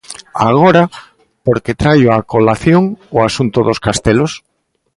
Agora, 0.49 0.83
por 1.45 1.57
que 1.63 1.73
traio 1.81 2.07
a 2.11 2.25
colación 2.33 2.83
o 3.15 3.17
asunto 3.27 3.59
dos 3.67 3.79
castelos? 3.85 4.31